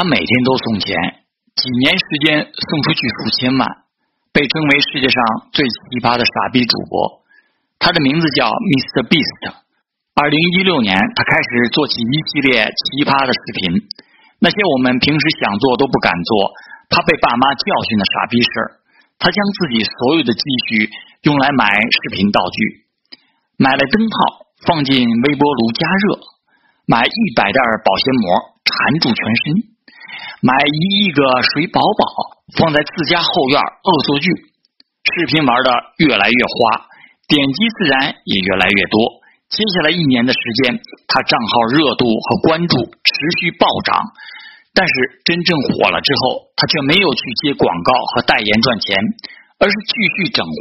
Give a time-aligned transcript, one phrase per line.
[0.00, 0.96] 他每天都送钱，
[1.60, 3.68] 几年时间送出去数千万，
[4.32, 5.20] 被称为世界上
[5.52, 7.20] 最奇葩的傻逼主播。
[7.76, 9.04] 他的名字叫 Mr.
[9.04, 9.52] Beast。
[10.16, 13.76] 二零一六年，他开始做起一系列奇葩的视频，
[14.40, 16.48] 那些我们平时想做都不敢做，
[16.88, 18.68] 他被爸妈教训的傻逼事儿。
[19.20, 20.88] 他将自己所有的积蓄
[21.28, 22.88] 用来买视频道具，
[23.60, 26.24] 买了灯泡放进微波炉加热，
[26.88, 29.44] 买一百袋保鲜膜缠住全身，
[30.40, 31.20] 买一亿个
[31.52, 32.02] 水宝宝
[32.58, 34.28] 放在自家后院恶作剧。
[35.00, 35.70] 视频玩的
[36.04, 36.86] 越来越花，
[37.26, 39.20] 点击自然也越来越多。
[39.48, 40.78] 接下来一年的时间，
[41.08, 43.10] 他账号热度和关注持
[43.40, 43.98] 续暴涨。
[44.72, 44.92] 但是
[45.24, 48.94] 真正火了之后，他却没有去接广告和代言赚钱，
[49.58, 50.54] 而是继续整活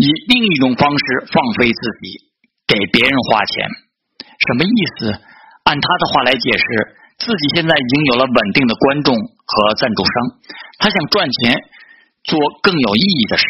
[0.00, 2.16] 以另一种方式放飞自己，
[2.66, 3.68] 给别人花钱。
[4.48, 5.12] 什么意思？
[5.68, 6.64] 按他的话来解释，
[7.20, 10.14] 自己现在已经有了稳定的观众和赞助商，
[10.80, 11.52] 他想赚钱，
[12.24, 13.44] 做更有意义的事。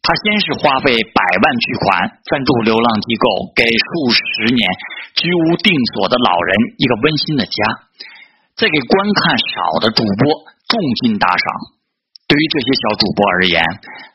[0.00, 4.64] 他先是花费百万巨款赞助流浪机构，给数十年
[5.14, 7.54] 居无定所的老人一个温馨的家。
[8.56, 11.46] 再给观看少的主播重金打赏，
[12.26, 13.62] 对于这些小主播而言，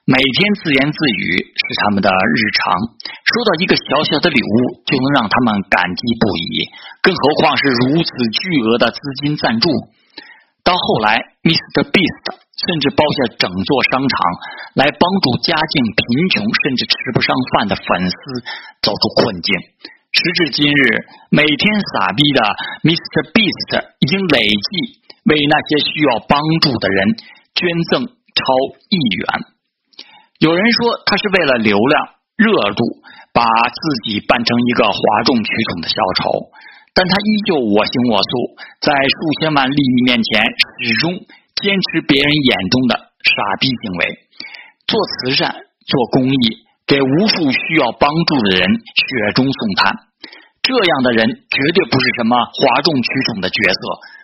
[0.05, 3.06] 每天自言自语是他们的日常。
[3.37, 6.65] 收到一个小小的礼物，就能让他们感激不已，
[7.05, 9.69] 更何况是如此巨额的资金赞助。
[10.65, 11.85] 到后来，Mr.
[11.85, 14.17] Beast 甚至包下整座商场，
[14.81, 16.01] 来帮助家境贫
[16.33, 18.17] 穷甚至吃不上饭的粉丝
[18.81, 19.53] 走出困境。
[20.09, 20.81] 时至今日，
[21.29, 21.61] 每天
[21.93, 22.41] 傻逼的
[22.89, 23.37] Mr.
[23.37, 23.69] Beast
[24.01, 24.69] 已经累计
[25.29, 27.13] 为那些需要帮助的人
[27.53, 28.41] 捐赠超
[28.89, 29.45] 亿元。
[30.41, 32.81] 有人说他是为了流量热度，
[33.33, 36.53] 把自己扮成一个哗众取宠的小丑，
[36.93, 38.31] 但他依旧我行我素，
[38.79, 40.41] 在数千万利益面前，
[40.85, 41.17] 始终
[41.57, 42.93] 坚持别人眼中的
[43.25, 44.01] 傻逼行为，
[44.85, 45.49] 做慈善，
[45.85, 46.63] 做公益。
[46.87, 49.91] 给无数需要帮助的人雪中送炭，
[50.63, 53.81] 这样的人绝对不是什么哗众取宠的角色。